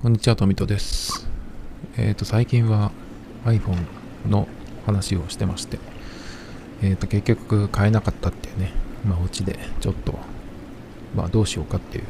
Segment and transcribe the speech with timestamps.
[0.00, 1.28] こんにちは、トミトです。
[1.98, 2.90] えっ、と、最近は
[3.44, 3.76] iPhone
[4.26, 4.48] の
[4.86, 5.78] 話をしてまして、
[6.80, 8.72] えっ、と、結局買えなかったっていうね、
[9.04, 10.14] まあ、オチでちょっと、
[11.14, 12.04] まあ、どうしようかっていう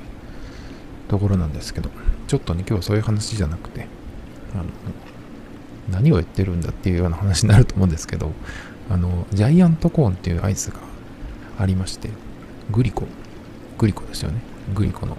[1.09, 1.91] ところなんですけど、
[2.29, 3.89] ちょっとね、今日はそういう話じゃなくて、
[4.55, 4.67] あの、
[5.91, 8.31] 何を言ってるんだっていうような話になると思うんですけど、
[8.89, 10.79] あの、ジャイアントコーンっていうアイスが
[11.59, 12.09] ありまして、
[12.71, 13.09] グリコ、
[13.79, 14.43] グリコですよね。
[14.77, 15.19] グリコの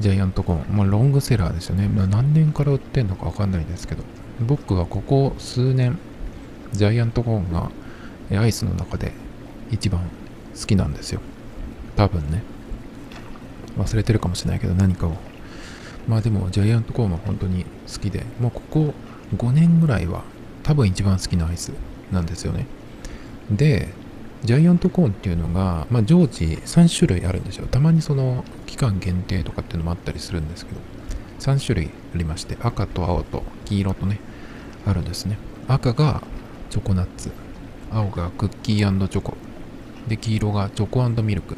[0.00, 0.76] ジャイアントコーン。
[0.76, 1.88] まあ、ロングセラーですよね。
[1.88, 4.02] ま、何年から売ってんのかわかんないですけど、
[4.40, 5.98] 僕はここ数年、
[6.72, 7.70] ジャイアントコーンが
[8.32, 9.12] アイスの中で
[9.70, 10.00] 一番
[10.58, 11.20] 好きなんですよ。
[11.96, 12.42] 多分ね。
[13.78, 15.12] 忘れてるかもしれないけど、何かを。
[16.08, 18.94] まあでも、ジャイアントコーンは本当に好きで、もうここ
[19.36, 20.22] 5年ぐらいは
[20.62, 21.72] 多分一番好きなアイス
[22.10, 22.66] なんですよね。
[23.50, 23.88] で、
[24.44, 27.66] ジャイアントコーンっていうのが、まあ、常時3種類あるんですよ。
[27.66, 30.80] たまにその期間限定とかっていうのもあったりするんですけど、
[31.40, 34.18] 3種類ありまして、赤と青と黄色とね、
[34.86, 35.36] あるんですね。
[35.68, 36.22] 赤が
[36.70, 37.30] チョコナッツ、
[37.92, 39.36] 青がクッキーチョコ、
[40.08, 41.56] で、黄色がチョコミルクっ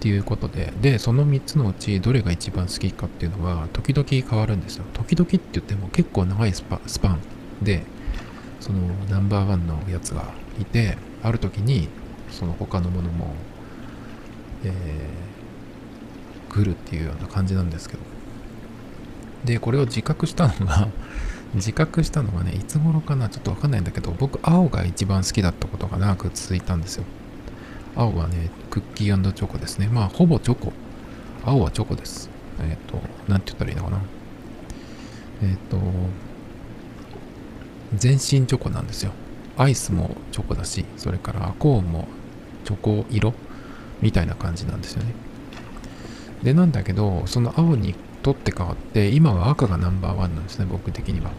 [0.00, 4.84] ていうことで、で、その3つのうちどれが一番好きかっていうのは、時々変わるんですよ。
[4.92, 7.20] 時々って言っても結構長いスパスパン
[7.62, 7.82] で、
[8.60, 11.88] そのナンバーワンのやつがいて、ある時に
[12.30, 13.34] その他のものも、
[14.62, 18.02] えー、来るっていうような感じなんですけど。
[19.44, 20.88] でこれを自覚したのが
[21.54, 27.04] 自覚したのがねいつ頃かなちょっとわかんないんだけど僕青が一番好きだったことが長く続いたんですよ。
[27.96, 29.88] 青はねクッキーチョコですね。
[29.88, 30.72] まあほぼチョコ。
[31.44, 32.28] 青はチョコです。
[32.60, 33.98] えっ、ー、となんて言ったらいいのかな。
[35.42, 35.78] えっ、ー、と
[37.94, 39.12] 全身チョコなんですよ。
[39.56, 42.08] アイスもチョコだし、それからコーンも
[42.64, 43.34] チョコ色
[44.02, 45.12] みたいな感じなんですよね。
[46.42, 51.30] で、なんだけど、その青に取って変わって、今は赤がナンバーワンなんですね、僕的には。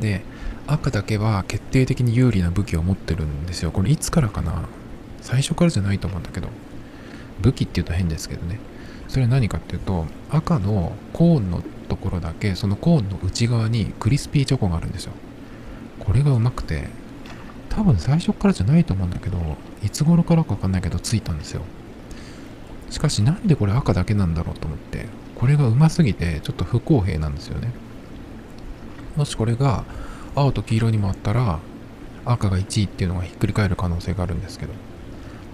[0.00, 0.22] で、
[0.66, 3.70] 赤だけは決定的に有利な武器を持ってるんですよ。
[3.70, 4.64] これいつからかな？
[5.22, 6.48] 最初からじゃないと思うんだけど、
[7.40, 8.58] 武器って言うと変ですけどね。
[9.08, 15.12] それは何かっていうと、赤のコーンのところだけ、そのコーンの内側にクリスピーチョコがあるんですよ。
[16.06, 16.88] これがうまくて、
[17.68, 19.38] 多分最初からじゃないと思うんだけど、
[19.84, 21.62] いつ頃からかわかんないけど、ついたんですよ。
[22.90, 27.72] しかし、なんでこれ赤だけなんだろうと思って、これがうますぎて、ちょっと不公平なんですよね。
[29.16, 29.84] もしこれが
[30.36, 31.58] 青と黄色にもあったら、
[32.24, 34.72] 赤が1位っていうのがひっくり返る可能性があるんですけど。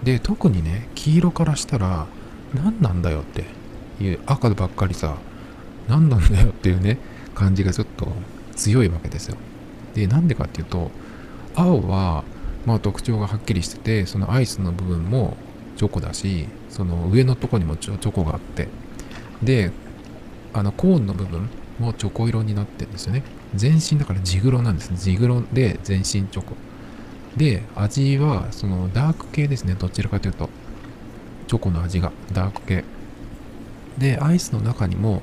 [0.03, 2.05] で、特にね、黄色からしたら、
[2.53, 3.45] 何なんだよって
[4.03, 5.17] いう、赤ばっかりさ、
[5.87, 6.99] 何なんだよっていうね、
[7.33, 8.07] 感じがちょっと
[8.55, 9.37] 強いわけですよ。
[9.93, 10.91] で、なんでかっていうと、
[11.55, 12.23] 青は、
[12.65, 15.35] まあ特徴がはっきりしてて、そのアイスの部分も
[15.75, 18.67] チョコだし、その上のとこにもチョコがあって、
[19.41, 19.71] で、
[20.53, 21.49] あのコーンの部分
[21.79, 23.23] もチョコ色になってるんですよね。
[23.55, 24.97] 全身だから地黒なんですね。
[24.97, 26.55] 地黒で全身チョコ。
[27.37, 29.75] で、味はそのダーク系ですね。
[29.75, 30.49] どちらかというと。
[31.47, 32.83] チョコの味がダーク系。
[33.97, 35.21] で、アイスの中にも、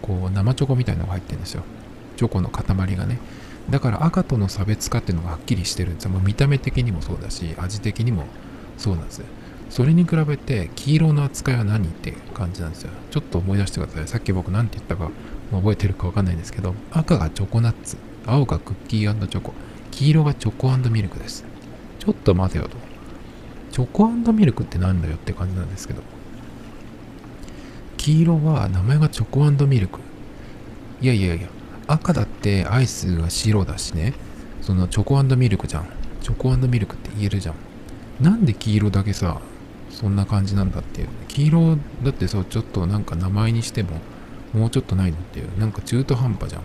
[0.00, 1.62] こう生チョコみたいなのが入ってるんですよ。
[2.16, 3.18] チョコの塊がね。
[3.70, 6.10] だから赤との差別化っていうのがはっきりしてるんですよ。
[6.10, 8.24] もう見た目的にもそうだし、味的にも
[8.76, 9.26] そうなんですよ。
[9.70, 12.90] それに比べて黄色の扱いは何って感じなんですよ。
[13.10, 14.08] ちょっと思い出してください。
[14.08, 15.10] さっき僕何て言ったか
[15.50, 17.96] 覚えてるかわかんないんですけど、赤がチョコナッツ、
[18.26, 19.54] 青がクッキーチョコ、
[19.90, 21.44] 黄色がチョコミルクです。
[21.98, 22.76] ちょっと待てよと。
[23.70, 26.02] チョコミルクってなんだよって感じなんですけど。
[27.96, 30.00] 黄色は名前がチョコミルク。
[31.00, 31.48] いやいやいや、
[31.86, 34.14] 赤だってアイスが白だしね、
[34.60, 35.86] そのチョコミルクじゃん。
[36.20, 37.54] チョコミルクって言えるじゃん。
[38.20, 39.40] なんで黄色だけさ、
[39.90, 41.08] そんな感じなんだっていう。
[41.28, 44.00] 黄色だってさ、ちょっとなんか名前にしても、
[44.54, 45.58] もうちょっとないのっていう。
[45.58, 46.62] なんか中途半端じゃん。
[46.62, 46.64] っ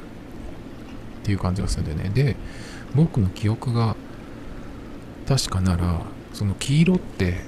[1.24, 2.10] ていう感じがするんだよね。
[2.14, 2.36] で、
[2.96, 3.96] 僕の記憶が
[5.28, 6.02] 確かなら、
[6.34, 7.42] その黄色って、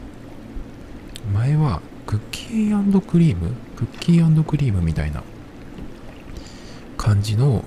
[1.33, 3.53] 前はクッキークリーム？
[3.77, 5.21] クッキークリームみたいな
[6.99, 7.63] 感じの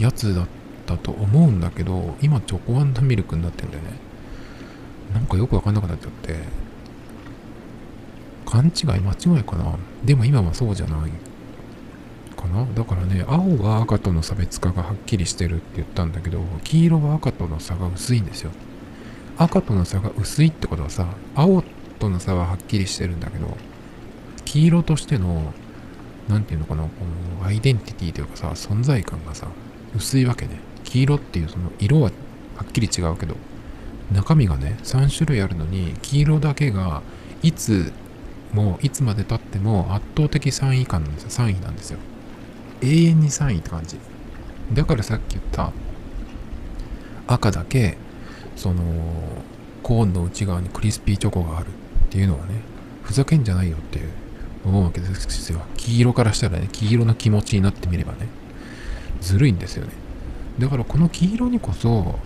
[0.00, 0.46] やつだっ
[0.84, 3.90] たと思うんだけど、今チョコミルクになってんだよね。
[5.14, 6.40] なんかよくわかんなくなっちゃって。
[8.44, 11.10] 勘違い間違いかなでも今はそうじゃない
[12.34, 18.50] かなだからね、青は赤との差別化がはっきりしてるって言ったんだけど、黄色は赤との差が薄いんですよ。
[19.36, 21.06] 赤との差が薄いってことはさ、
[21.36, 21.62] 青
[22.00, 23.56] との差ははっきりしてるんだけど、
[24.44, 25.52] 黄色としての
[26.28, 26.88] なんていうのかな、こ
[27.40, 29.48] のアイデンティティというかさ、存在感がさ、
[29.96, 30.60] 薄いわけね。
[30.84, 32.10] 黄色っていうその色は
[32.56, 33.36] はっきり違うけど、
[34.12, 37.02] 中身がね、3種類あるのに、黄色だけが
[37.42, 37.92] いつ
[38.52, 41.30] も、いつまで経っても圧倒的3位以下なんですよ。
[41.46, 41.98] 3位なんですよ。
[42.80, 43.98] 永遠に3位って感じ
[44.72, 45.72] だからさっき言った
[47.26, 47.96] 赤だけ
[48.56, 48.82] その
[49.82, 51.70] コーンの内側にクリスピーチョコがあるっ
[52.10, 52.60] ていうのはね
[53.02, 54.08] ふざけんじゃないよっていう
[54.64, 55.60] 思うわけですよ。
[55.76, 58.28] 黄色からしたらね黄色の気持ちになってみればね
[59.20, 59.92] ずるいんですよね。
[60.58, 62.18] だからこの黄色にこそ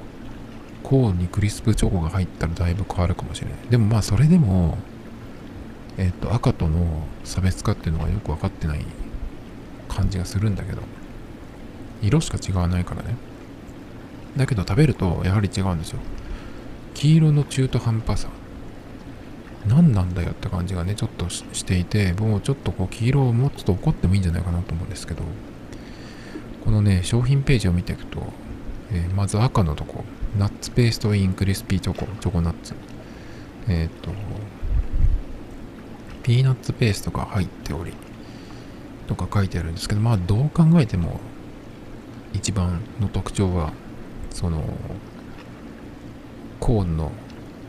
[0.82, 3.58] コーンにクリスプチョコが入ったらだいぶ変わるかもしれない。
[3.70, 4.78] でもまあそれでも
[5.98, 8.84] えっ、と赤との差別化っていうのがよく分かってない
[9.88, 10.80] 感じがするんだけど
[12.00, 13.16] 色しか違わないからね。
[14.36, 15.98] だけど食べるとやはり違うんですよ。
[16.94, 18.28] 黄色の中途半端さ。
[19.66, 25.22] 何なんだよって感じがねちょっとしていてもうちょっとこう黄色をもうちょっと怒ってもいいんじゃないかなと思うんですけど
[26.64, 28.20] このね商品ページを見ていくと、
[28.92, 30.04] えー、まず赤のとこ
[30.36, 32.74] ナッツペーストインクリスピーチョコチョコナッツ。
[33.68, 34.10] えっ、と
[36.22, 37.92] ピーナッツペーストが入っており
[39.06, 41.20] とか書いてあるんですけどまあどう考えても
[42.32, 43.72] 一番の特徴は
[44.30, 44.62] その
[46.60, 47.12] コーンの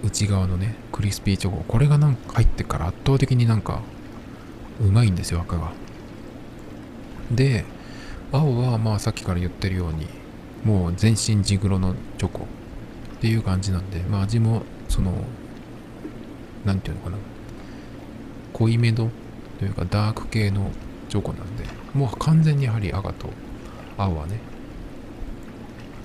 [0.03, 1.63] 内側のねクリスピーチョコ。
[1.63, 3.81] これがなんか入ってから圧倒的になんか
[4.81, 5.71] うまいんですよ赤が。
[7.31, 7.65] で
[8.31, 10.07] 青はまあさっきから言ってるように
[10.63, 12.43] もう全身地黒のチョコ。
[12.43, 12.45] っ
[13.23, 15.13] ていう感じなんでまあ味もその
[16.65, 17.17] 何て言うのかな。
[18.51, 19.09] 濃いめの
[19.59, 20.71] というかダーク系の
[21.07, 21.63] チョコなんで
[21.93, 23.29] もう完全にやはり赤と
[23.97, 24.39] 青はね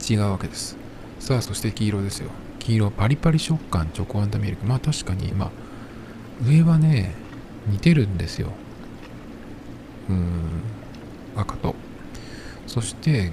[0.08, 0.76] 違うわけです。
[1.18, 2.30] さあそして黄色ですよ。
[2.68, 4.66] 黄色パリパリ食感チョコミルク。
[4.66, 5.50] まあ確かにまあ
[6.46, 7.14] 上はね
[7.66, 8.52] 似てるんですよ。
[10.10, 10.62] うん
[11.34, 11.74] 赤と。
[12.66, 13.32] そして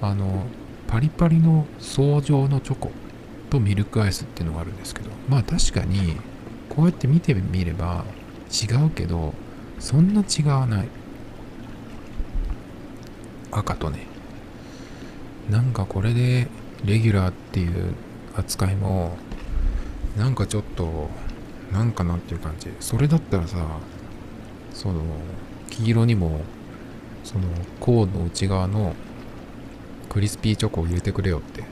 [0.00, 0.44] あの
[0.88, 2.90] パリパリの層状のチョコ
[3.48, 6.16] とミルクアイスっていうのがあるんですけどまあ確かに
[6.68, 8.04] こうやって見てみれば
[8.50, 9.34] 違うけど
[9.78, 10.88] そんな違わない。
[13.52, 14.00] 赤とね。
[15.48, 16.48] なんかこれで
[16.84, 17.94] レギュラーっていう
[18.34, 19.16] 扱いも
[20.16, 21.08] なんかちょっと
[21.72, 22.70] なんかなんていう感じ。
[22.80, 23.56] それだったらさ
[24.72, 25.02] その
[25.70, 26.40] 黄色にも
[27.24, 27.44] その
[27.80, 28.94] コーンの内側の
[30.10, 31.64] クリスピーチョコを入れてくれよって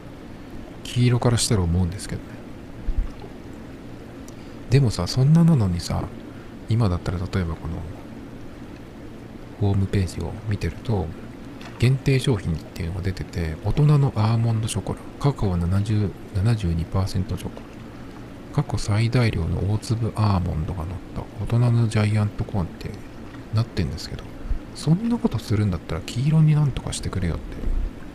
[0.85, 2.29] 黄色からしたら思うんですけどね。
[4.71, 6.05] でもさそんななのにさ
[6.69, 7.75] 今だったら例えばこの
[9.61, 11.07] ホームページを見てると
[11.79, 17.51] 限定商品っていうのが出てて大人のアーモンドショコラカカオ70 72%チョコ
[18.53, 22.91] 過去最大量の大粒アーモンドが乗った大人のジャイアントコーンって
[23.55, 24.25] なってんですけど
[24.75, 27.43] そんなことするんだったら黄色になんとかしてくれよって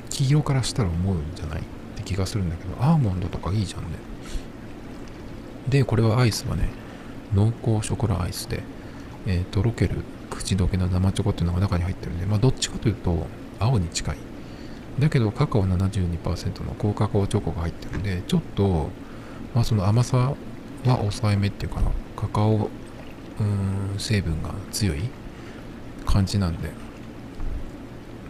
[0.09, 1.63] 黄色からしたら思うんじゃないっ
[1.95, 3.87] て気がするんだけどアーモンドとかいいじゃんね。
[5.67, 6.69] でこれはアイスはね
[7.33, 8.61] 濃厚ショコラアイスで、
[9.25, 9.95] えー、とろける
[10.35, 13.27] 口どけの生チョコっていうのが中に入ってるんでまあどっちかというと
[13.59, 14.17] 青に近い。
[14.99, 18.89] だけどカカオ72%の高カカオチョコが入ってるんでちょっと
[19.53, 21.91] まあその甘さは抑えめっていうかな。
[22.15, 22.69] カカオ
[23.39, 24.99] うん成分が強い
[26.05, 26.69] 感じなんで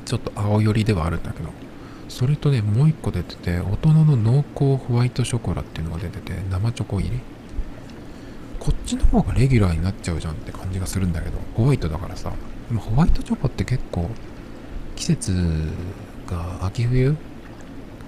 [0.05, 1.49] ちょっと青寄りではあるんだけど。
[2.07, 7.19] それとねもう一個出てて大人の濃厚ホワイトショコラっていうのが出てて生チョコ入り。
[8.65, 12.31] こっちの方がレギュラーになっちゃうじゃんって感じがするんだけどホワイトだからさ。
[12.67, 14.09] でもホワイトチョコって結構
[14.95, 15.71] 季節
[16.25, 17.13] が秋冬っ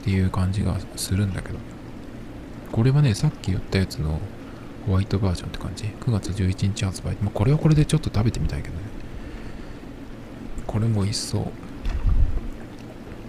[0.03, 1.59] ていう感じがするんだけど。
[2.71, 4.19] これはねさっき言ったやつの
[4.87, 5.83] ホワイトバージョンって感じ。
[5.83, 8.79] 9月11日発売、まあ、これはこれでちょっと食べてみたいけどね。
[10.65, 11.51] これも一層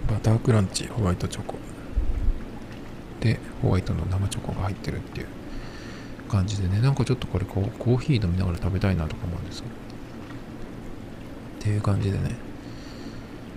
[0.09, 1.59] バタークランチホワイトチョコ。
[3.19, 5.27] でホワイトの生チョコが入ってるっていう。
[6.29, 9.65] 感じでねなんかちょっとこれこうコーヒー飲みながら食べたいなとか思うんですよ。
[11.59, 12.35] っていう感じでね。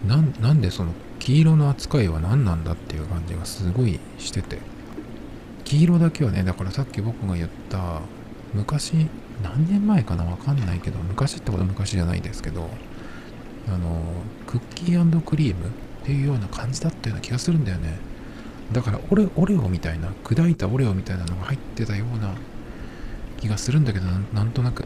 [0.06, 0.16] な
[0.52, 4.58] んでその黄色の扱いは何なんだっていう感じがすごいしてて。
[5.64, 8.00] 黄色だけはねだからさっき僕が言った
[8.52, 9.06] 昔
[9.42, 12.68] 何年前かなわかんないけど昔ってこと昔じゃないですけど
[13.68, 14.02] あの
[14.46, 15.70] クッキークリームっ
[16.04, 17.96] ていうような感じだったような気がするんだよね。
[18.72, 22.34] だからオレオレオみたいな砕いたオレオみたいなのが入ってたような
[23.42, 24.84] 気がするんだけどなんとなく。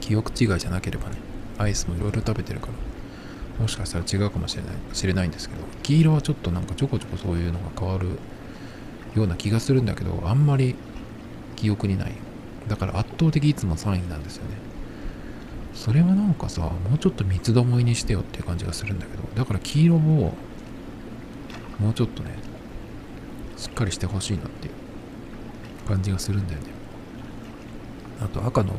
[0.00, 1.18] 記憶違いじゃなければね。
[1.56, 2.72] アイスもいろいろ食べてるから。
[3.62, 4.72] もしかしたら違うかもしれない。
[4.92, 5.62] 知れないんですけど。
[5.84, 8.18] 黄色はちょっとなんかちょこちょこそういうのが変わる
[9.14, 10.74] ような気がするんだけどあんまり
[11.54, 12.12] 記憶にない。
[12.66, 14.56] だから圧倒的いつも3位なんですよね。
[15.72, 19.22] それはなんかさもうちょっと三つどもえにしてよっていう感じがするんだけど。
[19.36, 20.34] だから黄色をも
[21.90, 22.34] うちょっとね
[23.56, 24.74] しっかりしてほしいなっていう
[25.86, 26.79] 感じがするんだよね。
[28.20, 28.74] あと赤の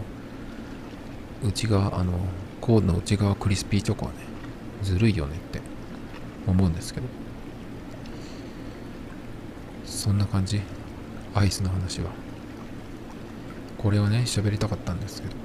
[1.44, 2.14] 内側あの
[2.60, 4.18] コーンの内側クリスピーチョコはね
[4.84, 5.60] ずるいよねって
[6.48, 7.08] 思うんですけど。
[9.86, 10.62] そんな感じ。
[11.36, 12.10] アイスの話は。
[13.78, 15.36] これをね喋りたかったんですけど。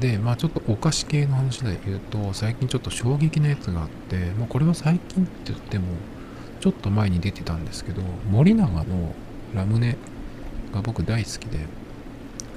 [0.00, 5.86] でまあちょっとお菓子系の話で言うと最近ちょっと衝撃のやつがあってもうこれは最近って言っても
[6.60, 9.14] ちょっと前に出てたんですけど森永の
[9.52, 9.96] ラムネ
[10.72, 11.58] が僕大好きで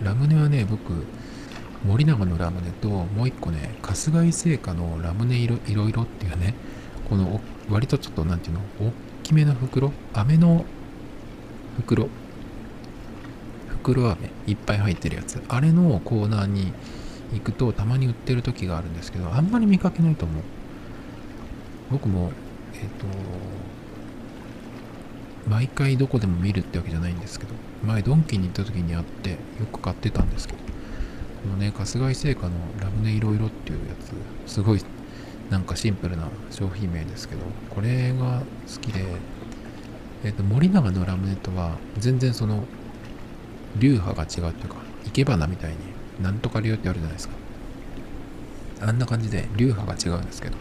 [0.03, 1.05] ラムネはね僕
[1.85, 6.53] 森永のラムネともう一個ね春日井製菓のラムネいろいろっていうね
[7.09, 8.93] この割とちょっと何ていうの大
[9.23, 10.65] きめの袋飴の
[11.77, 12.07] 袋。
[13.69, 15.41] 袋飴いっぱい入ってるやつ。
[15.47, 16.71] あれのコーナーに
[17.33, 20.43] 行くとたまに売ってる時があるんですけどあんまり見かけないと思う。
[21.91, 22.31] 僕も
[22.73, 23.05] えっ、ー、と
[25.47, 29.37] 毎回どこでも見るってわけじゃないんですけど前ドンキに行った時にあってよ
[29.71, 33.95] く買ってたんですけどこのね春日井製菓のラムネいろいろっていうや
[34.47, 34.81] つすごい
[35.49, 38.41] なんかシンプルな商品名ですけどこれが
[38.73, 39.05] 好きで
[40.23, 42.63] えっ、ー、と森永のラムネとは全然その
[43.77, 45.77] 流派が違うっていうか生け花みたいに
[46.21, 47.35] なんとか流ってあるじゃないですか。
[48.81, 50.57] あんな感じで流派が違うんですけど。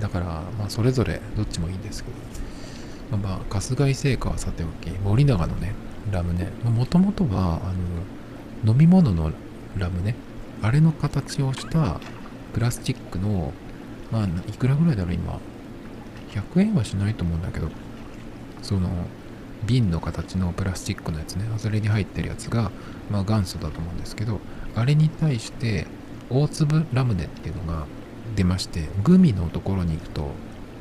[0.00, 0.24] だから
[0.58, 2.16] まあそれぞれどっちもいいんですけど
[3.10, 5.72] まあ、まあ、春日井製菓はさておき森永のね
[6.10, 7.72] ラムネもともとはあ
[8.64, 9.30] の飲み物の
[9.76, 10.14] ラムネ
[10.62, 12.00] あれの形をした
[12.52, 13.52] プラスチックの
[14.10, 15.40] まあいくらぐらいだろう今。
[16.30, 17.68] 100円はしないと思うんだけど。
[18.62, 18.88] その
[19.66, 21.44] 瓶の形のプラスチックのやつね。
[21.58, 22.70] それに入ってるやつが、
[23.10, 24.40] まあ、元祖だと思うんですけど。
[24.74, 25.86] あれに対して
[26.30, 27.86] 大粒ラムネっていうのが
[28.34, 30.30] 出ましてグミのところに行くと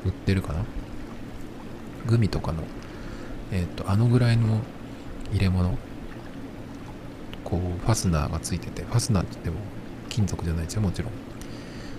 [0.06, 0.66] 売ってるかな。
[2.08, 2.64] グミとかの
[3.52, 4.60] えっ、ー、とあのぐらいの
[5.32, 5.78] 入れ物
[7.44, 9.58] こうファスナーがついててファスナーって言っても
[10.10, 11.12] 金属じゃないですよもちろん。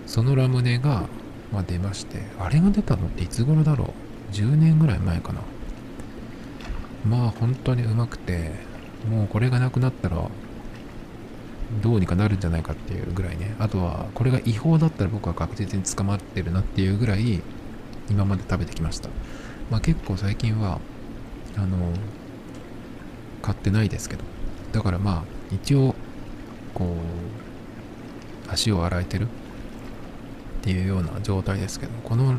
[0.06, 1.08] そのラムネが、
[1.52, 3.94] まあ、出ましてあれが出たのっていつ頃だろ
[4.30, 5.40] う？10年ぐらい前かな。
[7.08, 8.52] まあ本当にうまくて
[9.10, 10.16] もうこれがなくなったら
[11.82, 13.54] どうにかなるんじゃないかっていうぐらいね。
[13.58, 17.42] あとはこれが違法だったら僕は確実に捕まってるなっていうぐらい
[18.10, 19.08] 今まで食べてきました。
[19.70, 20.80] まあ結構最近は
[21.56, 21.76] あの
[23.42, 24.24] 買ってないですけど。
[24.72, 25.22] だからまあ
[25.54, 25.94] 一応
[26.74, 29.28] こう足を洗えてるっ
[30.62, 31.92] ていうような状態ですけど。
[32.02, 32.38] この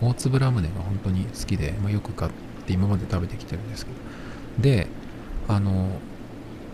[0.00, 2.32] 大粒ラムネが本当に好きで、まあ、よく買っ
[2.66, 3.96] て今まで食べてきてるんですけど。
[4.62, 4.88] で
[5.48, 6.00] あの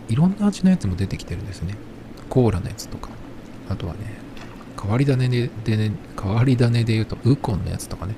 [0.08, 1.76] いろんな味のやつも出てきてるんですね。
[2.28, 3.10] コーラのやつとか。
[3.68, 4.00] あとはね
[4.80, 8.14] 変わり種でね変わり種で言うとウコンのやつとかね。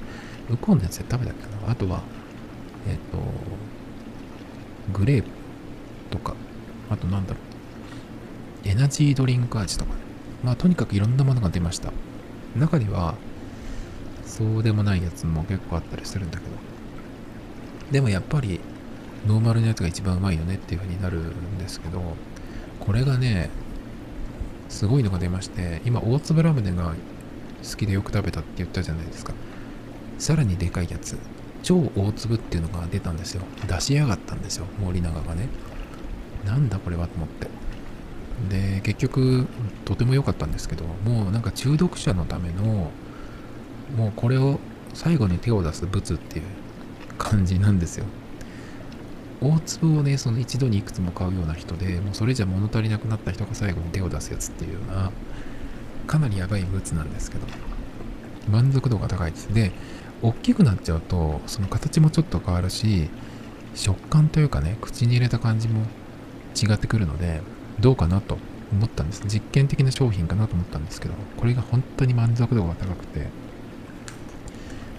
[0.51, 1.73] ウコンのやつで食べたっけな？
[1.73, 2.03] あとは
[2.87, 2.97] えっ、
[4.93, 5.29] とグレープ
[6.11, 6.35] とか。
[6.91, 7.39] あとなんだろ
[8.65, 8.69] う。
[8.69, 10.01] エナジードリンク味とかね。
[10.43, 11.93] まあとにかくいろんなものが出ました。
[12.57, 13.15] 中には
[14.27, 16.51] そうでもないやつも結構あったりするんだけど。
[17.91, 18.61] でもやっぱり
[19.27, 22.01] ノーマルのやつが一番うまいよねっていう風になるんですけど
[22.81, 23.51] これがね
[24.69, 26.95] すごいのが出まして今大粒ラムネが
[27.63, 29.33] 好きでよく食べたって言ったじゃないですか。
[30.19, 31.19] さらにでかいやつ。
[31.63, 33.43] 超大粒っていうのが出たんですよ。
[33.67, 34.67] 出しやがったんですよ。
[34.81, 35.49] 森永がね。
[36.45, 37.49] なんだこれはと思って。
[38.51, 39.47] で結局
[39.85, 42.91] とても良かったんですけどもうなんか中毒者のための
[43.97, 44.59] もうこれを
[44.93, 46.45] 最後に手を出す物っていう
[47.17, 48.07] 感じなんですよ。
[49.41, 55.13] 大粒をねその一度にいくつも買うような人でもうそれじゃ物足りなくなった人が最後に手を出すやつっていうような
[56.07, 57.47] かなりやばい物なんですけど。
[58.51, 59.53] 満足度が高いです。
[59.55, 59.73] で
[60.25, 63.11] 大きくなっちゃうとその形もちょっと変わるし
[63.75, 65.83] 食感というかね口に入れた感じも
[66.57, 67.43] 違ってくるので
[67.79, 68.39] どうかなと
[68.73, 69.23] 思ったんです。
[69.27, 73.27] 実験的な商品かなと思ったんですけどこれが本当に満足度が高くて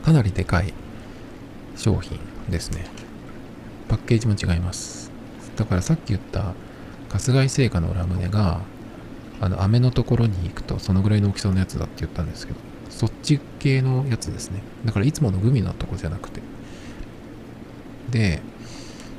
[0.04, 0.74] かなりでかい
[1.76, 2.86] 商品ですね。
[3.88, 5.12] パッケージも違います。
[5.56, 6.54] だからさっき言った
[7.10, 8.62] 春日井製菓のラムネが
[9.42, 12.60] あの飴のところに行くとそのぐらいの大きさのやつだって言ったんですけど
[12.96, 14.62] そっち系のやつですね。
[14.86, 16.42] だからいつものグミのとこじゃなくて。
[18.10, 18.42] で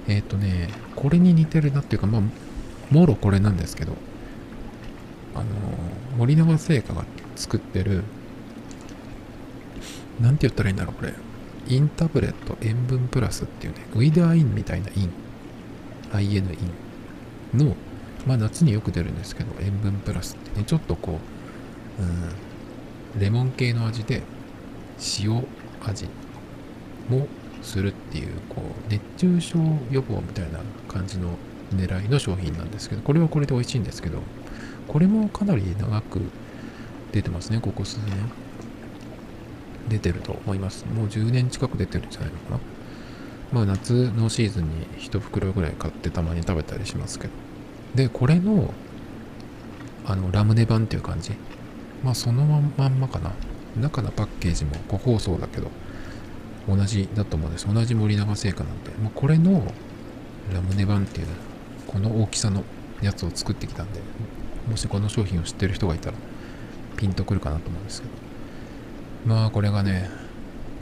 [0.09, 2.23] えっ、ー、とねこれに似てるなっていうかまあ
[2.91, 3.95] もろこれなんですけど
[5.35, 5.45] あの
[6.17, 7.05] 森永製菓が
[7.35, 8.05] 作ってる
[10.21, 11.13] なんて言ったらいいんだろうこれ。
[11.69, 15.11] インタブレット塩分プラスっていうね、ウィダーインみたいなイン、
[16.13, 17.59] IN イン。
[17.59, 17.77] の、
[18.27, 21.19] まあ夏によく出るんですけど、塩分プラスってね、ちょっとこ
[21.99, 22.11] う、うん、
[23.19, 24.23] レモン系の味で
[25.21, 25.45] 塩
[25.83, 26.07] 味
[27.09, 27.27] も
[27.63, 29.59] するっていう、こう、熱中症
[29.91, 31.37] 予防みたいな感じの
[31.75, 34.21] 狙いの商品なんですけど、これはこれで美味しいんですけど、
[34.89, 36.21] これもかなり長く
[37.13, 38.47] 出てますね、ここ数年。
[39.89, 40.85] 出てると思います。
[40.87, 42.61] もう10年近く出てるんじゃないのかな。
[43.53, 47.33] まあ夏のシーズンに1袋ぐらい買ってたまに食べたりしますけど。
[47.95, 48.75] で、これの、
[50.05, 51.33] あの、ラムネ版っていう感じ。
[52.03, 53.33] まあそのまんまかな。
[53.81, 55.71] 中のパッケージも個包装だけど、
[56.69, 57.73] 同じだと思うんです。
[57.73, 58.91] 同じ森永製菓なんで。
[59.03, 59.63] まあ、これの
[60.53, 61.27] ラムネ版っていう、
[61.87, 62.65] この大きさの
[63.03, 64.01] やつを作ってきたんで、
[64.69, 66.17] もしこの商品を知ってる人がいたら、
[66.97, 68.15] ピンとくるかなと思うんですけど。
[69.27, 70.09] まあこれがね、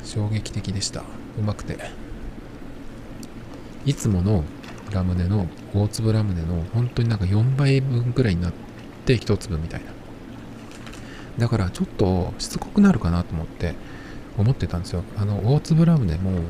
[0.04, 1.02] 衝撃的でした。
[1.38, 1.78] うまくて。
[3.84, 4.44] いつもの
[4.92, 8.52] ラムネの、大粒ラムネの本当になんか4倍分くらいになっ
[9.04, 9.92] て1粒みたいな。
[11.38, 13.74] だからちょっとしつこくなるかなと思って
[14.38, 15.04] 思ってたんですよ。
[15.16, 16.40] あの、大粒ラムネも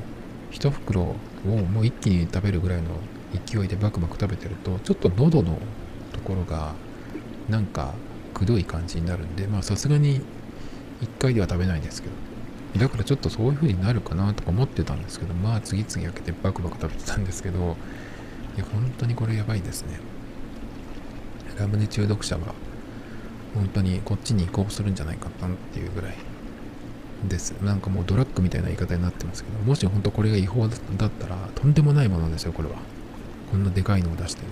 [0.53, 2.89] 1袋をもう一気に食べるぐらいの
[3.47, 5.59] 勢いでバクバク食べてると、ちょっと喉の
[6.13, 6.75] ところが
[7.49, 7.95] なんか
[8.33, 10.21] くどい感じになるんで、まあさすがに
[11.03, 12.15] 1回では食べないんですけど。
[12.79, 17.77] だからちょっとそういう風になるかなとか思ってたんですけど、まあ次々開けてバクバク食べてたんですけど、
[18.57, 20.01] いや、本当にこれやばいですね。
[21.57, 22.55] ラムネ中毒者は、
[23.55, 26.15] 本当にこっちに移行するんじゃないかなっていうぐらい
[27.29, 27.53] です。
[27.63, 32.77] なんかもうドラッグみたいな言い方になってますけど、もし本当これが違法だったら、とんでもないものですよ、これは。
[33.51, 34.49] こんなでかいのを出してね。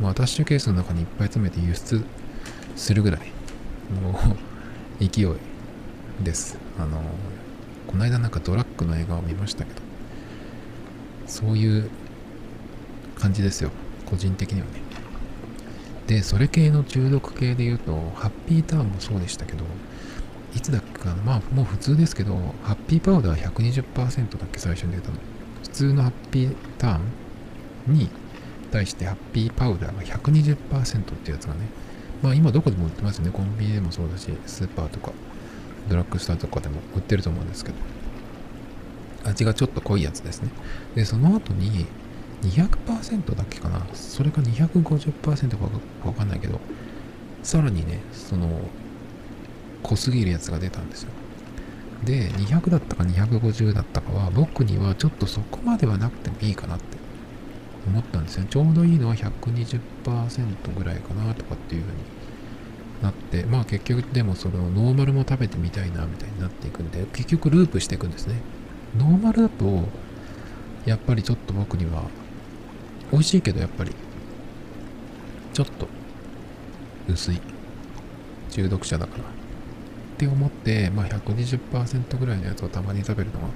[0.00, 2.02] もうアタッシュケースの中にいっぱい詰めて輸出
[2.76, 3.20] するぐらい、
[4.02, 4.18] も
[5.00, 5.26] う勢い
[6.24, 6.56] です。
[6.78, 7.02] あの、
[7.86, 9.80] この間なんかドラッグの映画を見ましたけど、
[11.26, 11.90] そういう
[13.16, 13.70] 感じですよ。
[14.06, 14.81] 個人的にはね。
[16.12, 19.64] で、それ系の中毒系で言うと、ハッピーターンもそうでしたけど、
[20.54, 25.14] いつだっけかな、まあもう普通ですけど、ハッピーパウダー120%だっけ最初に出たの。
[25.62, 28.10] 普通のハッピーターンに
[28.70, 31.60] 対してハッピーパウダーが120%ってやつがね、
[32.22, 33.30] まあ今どこでも売ってますね。
[33.30, 35.12] コンビニでもそうだし、スーパーとか、
[35.88, 37.76] ドラッグストアとかでも売ってると思うんですけど、
[39.24, 40.50] 味がちょっと濃いやつですね。
[40.94, 41.86] で、その後に
[42.42, 43.86] 200%だっけかな？
[43.94, 45.56] それか250%か
[46.04, 46.60] わかんないけど、
[47.42, 48.48] さらにね、その、
[49.82, 51.10] 濃すぎるやつが出たんですよ。
[52.04, 56.84] で、200だったか250だったかは、僕にはちょっとそこまではなくてもいいかなって
[57.86, 58.44] 思ったんですよ。
[58.44, 59.80] ちょうどいいのは120%
[60.76, 62.02] ぐらいかなとかっていう風に
[63.02, 68.34] なって、まあ結局でもそれをノーマルも食べてみたいなみたいになっていくんで、結局ループしていくんですね。
[68.98, 69.84] ノーマルだと、
[70.86, 72.04] やっぱりちょっと僕には、
[73.12, 73.94] 美味しいけどやっぱり、
[75.52, 75.86] ちょっと
[77.08, 77.40] 薄い。
[78.50, 79.24] 中毒者だから。
[79.24, 79.26] っ
[80.16, 83.48] て思って、まあ120%ぐらいのやつをたまに食べるのが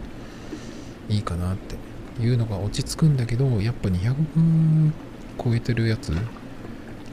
[1.08, 1.76] いいかなって
[2.22, 4.92] いうのが落ち着くんだけど、やっぱ200分
[5.42, 6.12] 超えてるやつ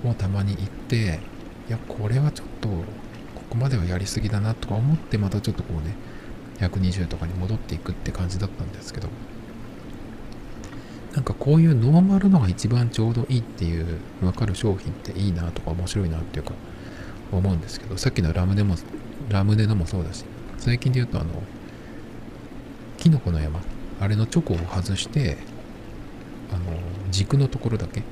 [0.03, 1.19] もたまに行って、
[1.69, 2.83] いや、これはちょっと、こ
[3.51, 5.95] こまではやりすぎだなとか思って、またちょっとこうね、
[6.59, 9.07] 120とかに戻っていくって感じだったんですけど、
[11.13, 16.53] なんかこういうノーマルのが一番ちょうどいいっていう分かる商品っていいなとか面白いなっていうか
[17.31, 18.75] 思うんですけど、さっきのラムネも、
[19.29, 20.25] ラムネのもそうだし、
[20.57, 21.29] 最近で言うとあの、
[22.97, 23.61] キノコの山、
[23.99, 25.37] あれのチョコを外して、
[26.51, 26.61] あの、
[27.11, 28.03] 軸のところだけっ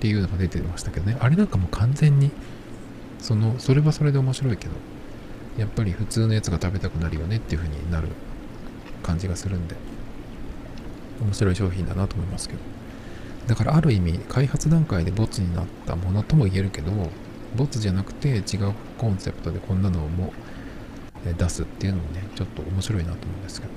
[0.00, 2.32] ていうのが出てましたけどね、あれなんかもう完全に、
[3.20, 4.72] その、それはそれで面白いけど、
[5.56, 8.08] やっぱり普通のやつが食べたくなるよねっていう風になる
[9.02, 9.76] 感じがするんで、
[11.22, 12.60] 面白い商品だなと思いますけど。
[13.46, 16.92] だからある意味、開発段階でボツになったものとも言えるけど、
[17.56, 20.32] ボツじゃなくて違うコンセプトでこんなのも
[21.38, 23.72] 出すっていうのもね、ちょっと面白いなと思うんですけど。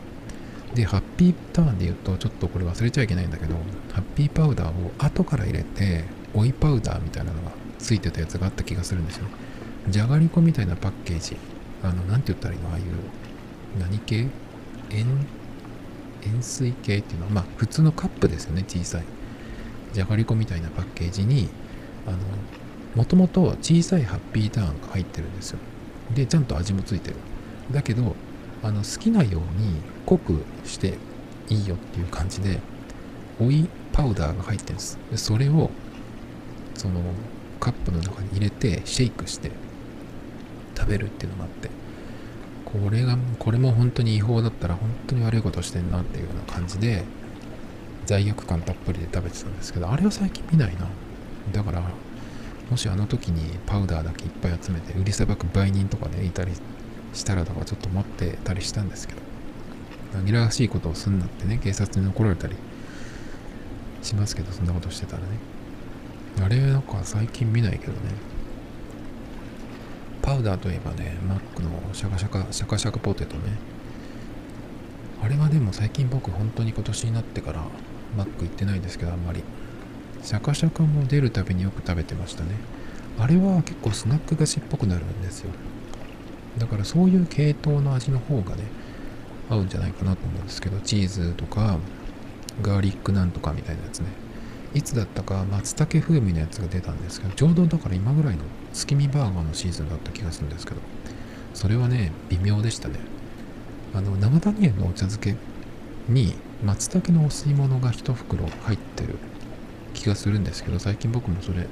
[0.76, 3.56] で、ハッピーターンで言うと、ちょっとこれ忘れちゃいけないんだけど、
[3.92, 6.04] ハッピーパウダーを後から入れて、
[6.34, 9.26] 追いパウダーみたいなのがついてたやつがあった気がするんですよ。
[9.90, 11.38] じゃがりこみたいなパッケージ。
[11.84, 12.70] あの、なんて言ったらいいの？
[12.70, 12.86] ああいう、
[13.80, 14.28] 何系、
[16.28, 19.04] 円錐系っていうのは、まあ、普通のカップですよね、小さい。
[19.94, 21.50] じゃがりこみたいなパッケージに、
[22.06, 22.18] あの、
[22.96, 25.60] もともと小さいハッピーターンが入ってるんですよ。
[26.14, 27.16] で、ちゃんと味もついてる。
[27.72, 28.16] だけど、
[28.64, 30.98] あの、好きなように濃くして
[31.50, 32.60] いいよっていう感じで、
[33.40, 34.98] 追いパウダーが入ってるんです。
[35.12, 35.70] でそれを、
[36.76, 37.02] その、
[37.60, 39.52] カップの中に入れて、シェイクして
[40.78, 41.70] 食べるっていうのがあって、
[42.84, 47.04] これが、これも本当に違法だったら本当に悪いことしてんなっていうような感じで、
[48.06, 50.88] 罪悪感たっぷりで食べてたんですけど、あれは最近見ないな。
[51.52, 51.82] だから、
[52.70, 56.52] もしあの時にパウダーだけいっぱい集めて売りさばく売人とかね、いたり
[57.14, 59.22] したらとかちょっと待ってたりしたんですけど、
[60.20, 62.56] 紛らわしいことをすんなってね、警察に怒られたり
[64.02, 65.28] しますけど、そんなことしてたらね。
[66.44, 68.00] あれなんか最近見ないけどね。
[70.26, 73.44] パウダーといえばね、マックのシャカシャカ、シャカシャカポテトね。
[75.22, 77.64] あれはでも最近僕本当に今年になってから
[78.18, 79.44] マック行ってないですけどあんまり。
[80.24, 82.56] シャカシャカも出るたびによく食べてましたね。
[83.20, 85.52] あれは結構スナック菓子っぽくなるんですよ。
[86.58, 88.64] だからそういう系統の味の方がね、
[89.48, 91.78] 合うんじゃないかなと思うんですけど、チーズとか、
[92.64, 94.08] ガーリックなんとかみたいなやつね。
[94.76, 100.82] いつだったか松茸風味のやつが出たんですけど、ちょうどだから今ぐらいの月見バーガーのシーズンだった気がするんですけど、
[101.54, 103.00] それはね、微妙でしたね。
[103.94, 105.36] あの、長谷園のお茶漬け
[106.10, 109.16] に松茸のお吸い物が1袋入ってる
[109.94, 111.68] 気がするんですけど、最近僕もそれ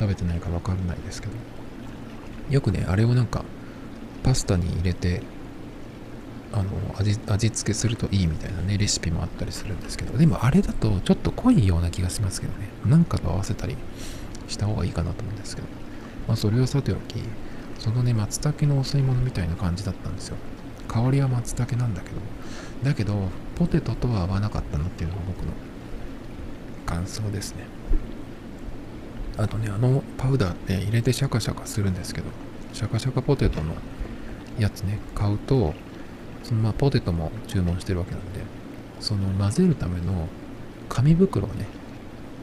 [0.00, 1.34] 食べてないかわからないですけど、
[2.50, 3.44] よくね、あれをなんか
[4.24, 5.22] パスタに入れて
[6.52, 6.64] あの
[6.98, 12.68] 味味付けするといいみたいなねレシピもあったりするんですけどでもあれだとちょっと濃いような気がしますけどね。
[12.86, 13.76] なんかと合わせたり
[14.48, 15.68] した方がいいかなと思うんですけど。
[16.28, 17.16] まあそれはさておき
[17.78, 20.36] そのね松茸のお吸い物みたいな感じだったんですよ。
[20.88, 22.16] 香りは松茸なんだけど
[22.82, 25.52] だけどポテトとは合わなかったなっていうのが僕の
[26.86, 27.64] 感想ですね。
[29.38, 32.26] あとねあのパウダーって入れてシャカシャカするんですけど
[32.72, 33.74] シャカシャカポテトの
[34.58, 35.74] やつね買うと
[36.42, 38.40] そのまあポテトも注文してるわけなんで、
[39.00, 40.28] その混ぜるための
[40.88, 41.66] 紙袋をね、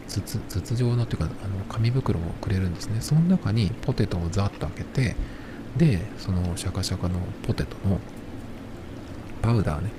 [0.07, 3.01] 筒筒状のっていうか、あの紙袋をくれるんですね。
[3.01, 5.15] その中にポテトをザッと開けて、
[5.77, 7.99] で、そのシャカシャカのポテトの
[9.41, 9.91] パウダーね、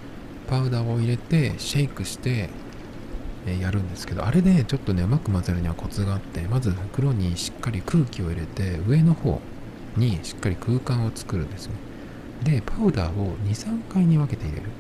[0.48, 2.50] パウダーを入れて、シェイクして、
[3.46, 9.40] えやるんですけど、あれでちょっとね、うまく混ぜるにはコツがあって、まず袋にしっかり空気を入れて、上の方
[9.96, 11.74] にしっかり空間を作るんですね。
[12.44, 14.70] でパウダーを23回に分けて入れる。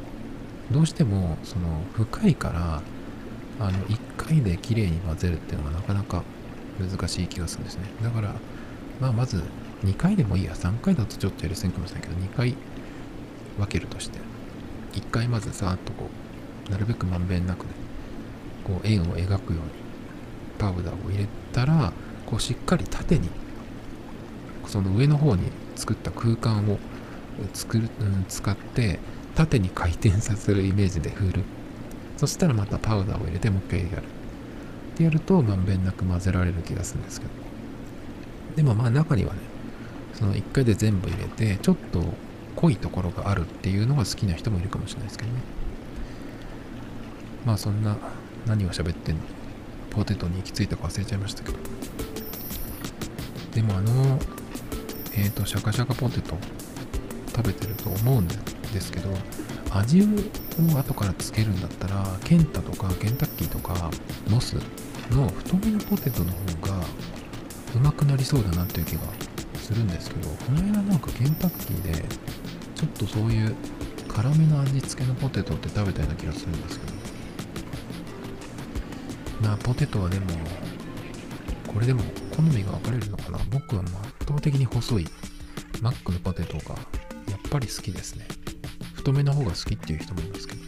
[0.70, 2.82] どうしてもその深いから
[3.58, 6.22] あの1回で綺麗に混ぜるっていうのがなかなか
[6.78, 7.84] 難しい気がするんですね。
[8.02, 8.34] だから
[9.00, 9.42] まあまず
[9.84, 10.52] 2回でもいいや。
[10.54, 12.54] 3回だとちょっとやりすぎかもしれないけど2回
[13.58, 14.18] 分けるとして。
[14.92, 16.08] 1回まずさーっとこ
[16.68, 17.70] うなるべくまんべんなくね
[18.64, 19.70] こう円を描くように
[20.58, 21.92] パウダーを入れたら
[22.26, 23.28] こうしっかり縦に
[24.66, 26.78] その上の方に作った空間を
[27.52, 28.98] 作る、うん、使って
[29.34, 31.42] 縦に回転させるイメージで振る。
[32.16, 34.02] そしたらまたパウダーを入れてもう一回やる。
[34.02, 37.32] ってやるとまんべんなく混ぜられる気がするんですけど。
[38.56, 39.40] でもまあ中にはね
[40.14, 42.02] その1回で全部入れてちょっと
[42.56, 45.40] 濃いところがあるっていうのが好きな人もいるかもしれないですけどね。
[47.46, 47.96] まあそんな
[48.46, 49.22] 何を喋ってんの？
[49.90, 51.58] ポテトに行き着いたか忘れちゃいましたけど。
[53.54, 54.18] でもあの
[55.16, 56.36] えっ、ー、とシャカシャカポテト。
[57.34, 59.08] 食べてると思うんですけど
[59.72, 60.06] 味を
[60.78, 63.90] 後からつけるんだったらケンタとかケンタッキーとか
[64.28, 64.54] モス
[65.10, 66.38] の太めのポテトの方
[66.68, 66.84] が
[67.76, 69.02] うまくなりそうだなっていう気が
[69.54, 72.04] するんですけどこの間なんかケンタッキーで
[72.74, 73.54] ちょっとそういう
[74.08, 76.92] 辛めの味付けのポテトって食べたような気がするんですけど。
[79.40, 80.26] まあポテトはでも
[81.66, 82.02] これでも
[82.36, 83.38] 好みが分かれるのかな。
[83.50, 83.92] 僕は圧
[84.26, 85.06] 倒的に細い
[85.80, 86.76] マックのポテトが
[87.50, 88.26] ぱり好きですね。
[88.94, 90.60] 太めの方が好きっていう人もいますけど、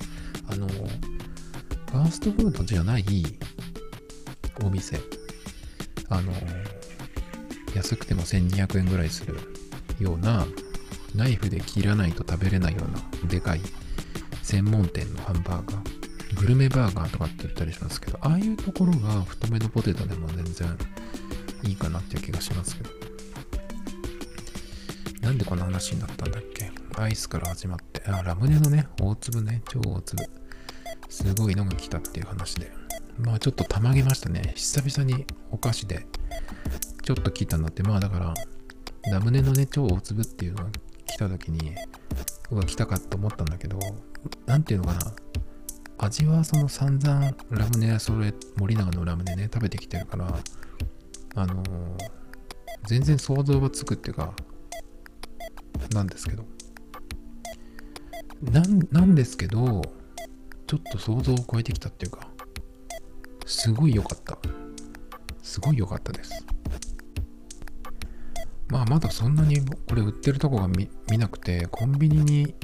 [0.48, 3.04] あの、ファーストフードじゃない
[4.64, 4.98] お店、
[6.08, 6.32] あの、
[7.74, 9.38] 安くても1200円ぐらいする
[10.00, 10.46] ような、
[11.14, 12.90] ナイフで切らないと食べれないよう
[13.24, 13.60] なでかい
[14.42, 20.78] 専門店のハンバーガー、グルメバーガーとかって言ったりしますけど、ああいうところが太めのポテトでも全然
[21.64, 23.11] いいかなっていう気がしますけど。
[25.22, 26.70] なんでこの話になったんだっけ？
[26.96, 30.24] アイスから始まって、あ、ラムネのね、大粒ね、超大粒。
[31.08, 32.72] すごいのが来たっていう話で。
[33.18, 34.52] まあちょっとたまげましたね。
[34.56, 36.04] 久々にお菓子で、
[37.02, 38.34] ちょっと聞いたんだって、まあだから、
[39.12, 40.70] ラムネのね、超大粒っていうのが
[41.06, 41.72] 来た時に、
[42.50, 43.78] うわ、来たかと思ったんだけど、
[44.46, 45.12] なんていうのかな。
[45.98, 50.36] 味はその散々ラムネやそれ、森永のラムネね、食べてきてるから、
[51.36, 51.96] あのー、
[52.86, 54.34] 全然想像がつくっていうか、
[55.92, 56.44] なんですけど。
[58.90, 59.82] なんですけど、
[60.66, 62.28] ちょっと想像を超えてきたっていうか、
[63.46, 64.38] すごい良かった。
[65.42, 66.44] すごい良かったです。
[68.68, 72.54] まあまだそんなにこれ売ってるとこが見なくて、コンビニに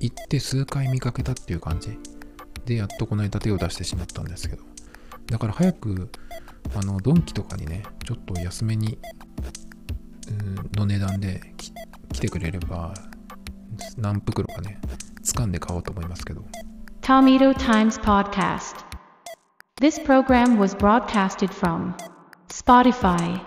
[0.00, 1.98] 行って数回見かけたっていう感じ
[2.66, 4.62] で、やっとこの間手を出してしまったんですけど。
[5.26, 6.10] だから早く、
[6.74, 8.98] あの、ドンキとかにね、ちょっと安めに、
[10.74, 11.72] の値段で切
[12.18, 12.92] 来てくれれば
[13.96, 14.80] 何袋かね
[15.22, 16.42] 掴んで買おうと思いますけど
[17.00, 18.84] Tomito Times Podcast
[19.80, 21.94] This program was broadcasted from
[22.48, 23.40] Spotify